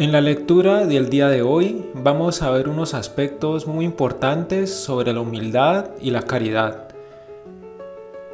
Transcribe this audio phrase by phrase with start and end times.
[0.00, 5.12] En la lectura del día de hoy vamos a ver unos aspectos muy importantes sobre
[5.12, 6.90] la humildad y la caridad.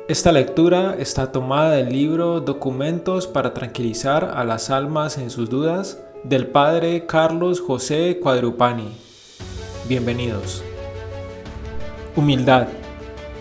[0.07, 6.03] Esta lectura está tomada del libro Documentos para tranquilizar a las almas en sus dudas
[6.23, 8.95] del padre Carlos José Cuadrupani.
[9.89, 10.62] Bienvenidos.
[12.15, 12.69] Humildad.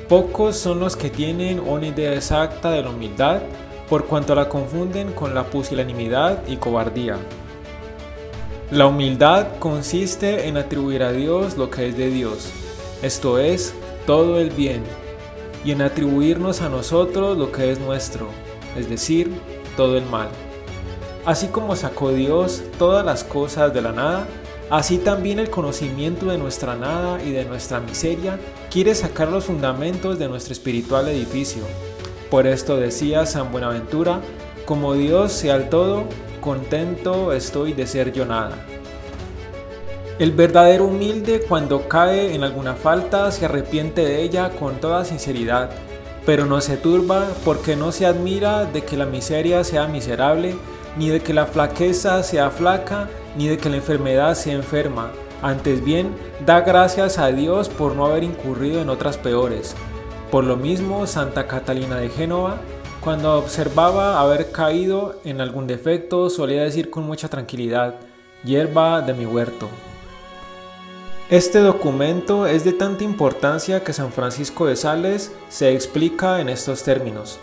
[0.08, 3.42] Pocos son los que tienen una idea exacta de la humildad
[3.90, 7.18] por cuanto la confunden con la pusilanimidad y cobardía.
[8.74, 12.50] La humildad consiste en atribuir a Dios lo que es de Dios,
[13.04, 13.72] esto es,
[14.08, 14.82] todo el bien,
[15.64, 18.30] y en atribuirnos a nosotros lo que es nuestro,
[18.76, 19.32] es decir,
[19.78, 20.30] todo el mal.
[21.24, 24.28] Así como sacó Dios todas las cosas de la nada,
[24.72, 28.40] así también el conocimiento de nuestra nada y de nuestra miseria
[28.72, 31.62] quiere sacar los fundamentos de nuestro espiritual edificio.
[32.32, 34.20] Por esto decía San Buenaventura,
[34.66, 36.06] como Dios sea el todo,
[36.44, 38.58] contento estoy de ser yo nada.
[40.20, 45.72] El verdadero humilde cuando cae en alguna falta se arrepiente de ella con toda sinceridad,
[46.26, 50.56] pero no se turba porque no se admira de que la miseria sea miserable,
[50.98, 55.12] ni de que la flaqueza sea flaca, ni de que la enfermedad sea enferma.
[55.42, 56.14] Antes bien,
[56.46, 59.76] da gracias a Dios por no haber incurrido en otras peores.
[60.30, 62.58] Por lo mismo, Santa Catalina de Génova
[63.04, 67.96] cuando observaba haber caído en algún defecto, solía decir con mucha tranquilidad,
[68.46, 69.68] hierba de mi huerto.
[71.30, 76.84] Este documento es de tanta importancia que San Francisco de Sales se explica en estos
[76.84, 77.40] términos.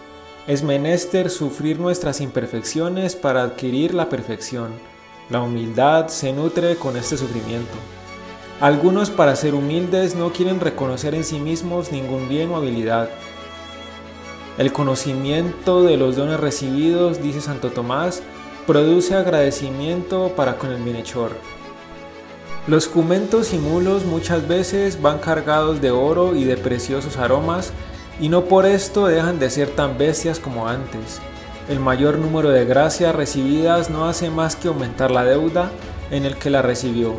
[0.47, 4.70] Es menester sufrir nuestras imperfecciones para adquirir la perfección.
[5.28, 7.77] La humildad se nutre con este sufrimiento.
[8.61, 13.11] Algunos para ser humildes no quieren reconocer en sí mismos ningún bien o habilidad,
[14.61, 18.22] el conocimiento de los dones recibidos, dice Santo Tomás,
[18.66, 21.33] produce agradecimiento para con el bienhechor.
[22.66, 27.72] Los jumentos y mulos muchas veces van cargados de oro y de preciosos aromas
[28.20, 31.22] y no por esto dejan de ser tan bestias como antes.
[31.70, 35.70] El mayor número de gracias recibidas no hace más que aumentar la deuda
[36.10, 37.15] en el que la recibió.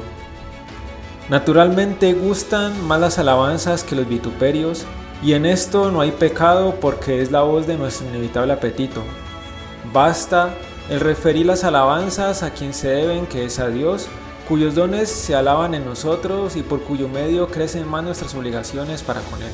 [1.27, 4.85] Naturalmente gustan más las alabanzas que los vituperios,
[5.23, 9.03] y en esto no hay pecado porque es la voz de nuestro inevitable apetito.
[9.93, 10.53] Basta
[10.89, 14.07] el referir las alabanzas a quien se deben, que es a Dios,
[14.47, 19.21] cuyos dones se alaban en nosotros y por cuyo medio crecen más nuestras obligaciones para
[19.21, 19.51] con Él.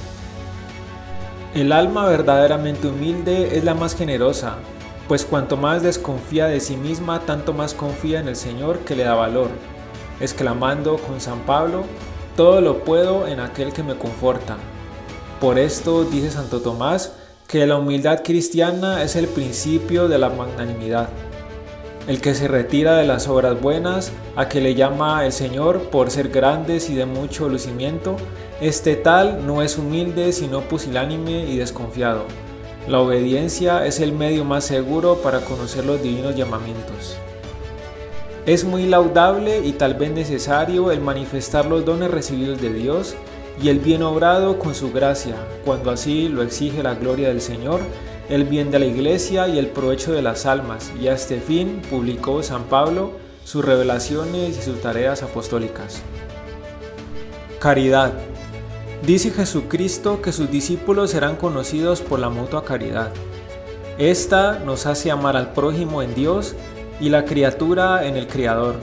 [1.53, 4.56] El alma verdaderamente humilde es la más generosa,
[5.07, 9.03] pues cuanto más desconfía de sí misma, tanto más confía en el Señor que le
[9.03, 9.50] da valor,
[10.19, 11.83] exclamando con San Pablo,
[12.35, 14.57] todo lo puedo en aquel que me conforta.
[15.39, 17.13] Por esto dice Santo Tomás
[17.47, 21.09] que la humildad cristiana es el principio de la magnanimidad.
[22.07, 26.09] El que se retira de las obras buenas, a que le llama el Señor por
[26.09, 28.15] ser grandes y de mucho lucimiento,
[28.61, 32.25] este tal no es humilde sino pusilánime y desconfiado.
[32.87, 37.15] La obediencia es el medio más seguro para conocer los divinos llamamientos.
[38.47, 43.15] Es muy laudable y tal vez necesario el manifestar los dones recibidos de Dios
[43.62, 45.35] y el bien obrado con su gracia,
[45.66, 47.81] cuando así lo exige la gloria del Señor,
[48.29, 51.81] el bien de la iglesia y el provecho de las almas, y a este fin
[51.90, 53.13] publicó San Pablo
[53.44, 56.01] sus revelaciones y sus tareas apostólicas.
[57.59, 58.13] Caridad.
[59.03, 63.12] Dice Jesucristo que sus discípulos serán conocidos por la mutua caridad.
[63.97, 66.56] Esta nos hace amar al prójimo en Dios
[67.00, 68.75] y la criatura en el Criador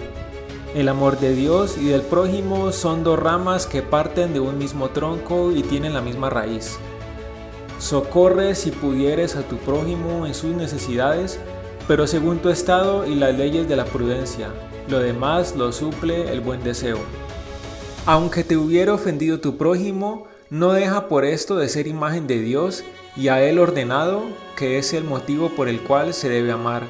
[0.74, 4.90] el amor de Dios y del prójimo son dos ramas que parten de un mismo
[4.90, 6.78] tronco y tienen la misma raíz.
[7.78, 11.38] Socorre si pudieres a tu prójimo en sus necesidades,
[11.86, 14.48] pero según tu estado y las leyes de la prudencia.
[14.88, 16.98] Lo demás lo suple el buen deseo.
[18.04, 22.82] Aunque te hubiera ofendido tu prójimo, no deja por esto de ser imagen de Dios
[23.16, 24.22] y a Él ordenado,
[24.56, 26.82] que es el motivo por el cual se debe amar.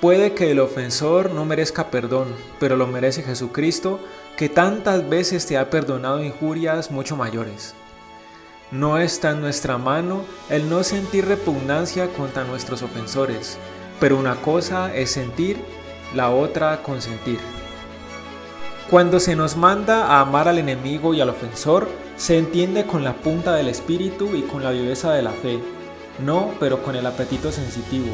[0.00, 2.28] Puede que el ofensor no merezca perdón,
[2.60, 3.98] pero lo merece Jesucristo,
[4.36, 7.74] que tantas veces te ha perdonado injurias mucho mayores.
[8.70, 13.56] No está en nuestra mano el no sentir repugnancia contra nuestros ofensores,
[13.98, 15.56] pero una cosa es sentir,
[16.14, 17.38] la otra consentir.
[18.90, 21.88] Cuando se nos manda a amar al enemigo y al ofensor,
[22.18, 25.58] se entiende con la punta del espíritu y con la viveza de la fe,
[26.22, 28.12] no pero con el apetito sensitivo,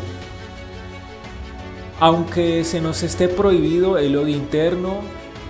[2.03, 5.03] aunque se nos esté prohibido el odio interno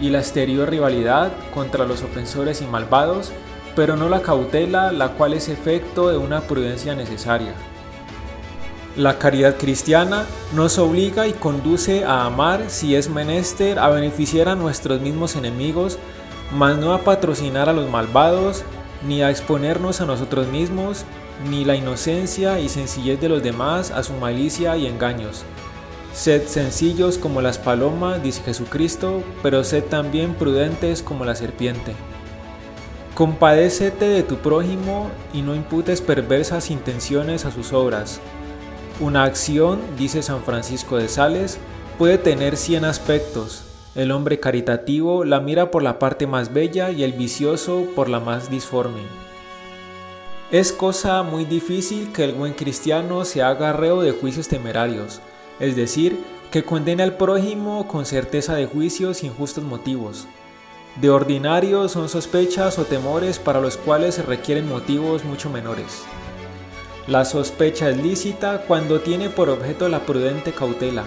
[0.02, 3.32] y la exterior rivalidad contra los ofensores y malvados,
[3.74, 7.54] pero no la cautela, la cual es efecto de una prudencia necesaria.
[8.98, 14.54] La caridad cristiana nos obliga y conduce a amar si es menester, a beneficiar a
[14.54, 15.98] nuestros mismos enemigos,
[16.54, 18.62] mas no a patrocinar a los malvados,
[19.08, 21.06] ni a exponernos a nosotros mismos,
[21.48, 25.46] ni la inocencia y sencillez de los demás a su malicia y engaños.
[26.14, 31.94] Sed sencillos como las palomas, dice Jesucristo, pero sed también prudentes como la serpiente.
[33.14, 38.20] Compadécete de tu prójimo y no imputes perversas intenciones a sus obras
[39.02, 41.58] una acción, dice San Francisco de Sales,
[41.98, 43.64] puede tener 100 aspectos.
[43.94, 48.20] El hombre caritativo la mira por la parte más bella y el vicioso por la
[48.20, 49.00] más disforme.
[50.52, 55.20] Es cosa muy difícil que el buen cristiano se haga reo de juicios temerarios,
[55.62, 56.18] es decir,
[56.50, 60.26] que condene al prójimo con certeza de juicios sin justos motivos.
[61.00, 66.02] De ordinario son sospechas o temores para los cuales se requieren motivos mucho menores.
[67.06, 71.04] La sospecha es lícita cuando tiene por objeto la prudente cautela.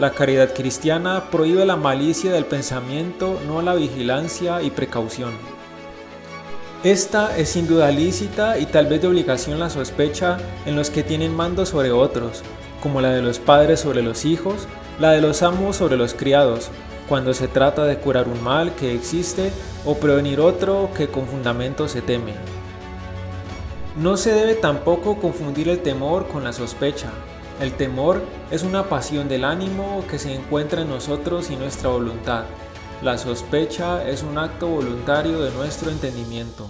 [0.00, 5.30] La caridad cristiana prohíbe la malicia del pensamiento, no la vigilancia y precaución.
[6.82, 11.04] Esta es sin duda lícita y tal vez de obligación la sospecha en los que
[11.04, 12.42] tienen mando sobre otros,
[12.86, 14.68] como la de los padres sobre los hijos,
[15.00, 16.70] la de los amos sobre los criados,
[17.08, 19.50] cuando se trata de curar un mal que existe
[19.84, 22.34] o prevenir otro que con fundamento se teme.
[23.96, 27.10] No se debe tampoco confundir el temor con la sospecha.
[27.60, 28.22] El temor
[28.52, 32.44] es una pasión del ánimo que se encuentra en nosotros y nuestra voluntad.
[33.02, 36.68] La sospecha es un acto voluntario de nuestro entendimiento.